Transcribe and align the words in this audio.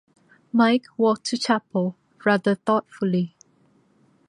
Mike 0.51 0.87
walked 0.97 1.25
to 1.27 1.37
chapel 1.37 1.95
rather 2.25 2.55
thoughtfully. 2.55 3.35